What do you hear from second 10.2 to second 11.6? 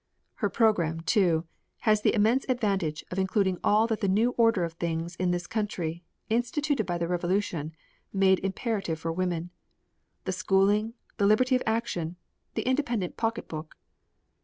the schooling, the liberty